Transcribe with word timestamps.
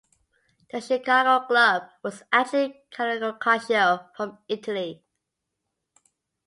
The 0.71 0.81
Chicago 0.81 1.45
club 1.45 1.83
was 2.01 2.23
actually 2.31 2.85
Cagliari 2.89 3.33
Calcio 3.37 4.09
from 4.17 4.39
Italy. 4.47 5.03